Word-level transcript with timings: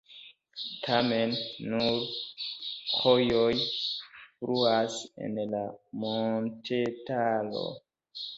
Tamen 0.85 1.33
nur 1.73 1.99
rojoj 3.01 3.53
fluas 3.99 4.97
en 5.27 5.37
la 5.53 5.61
montetaro. 6.07 7.65